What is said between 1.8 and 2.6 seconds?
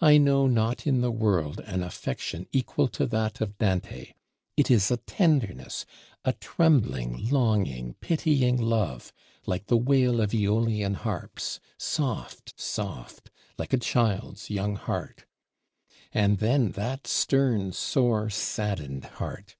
affection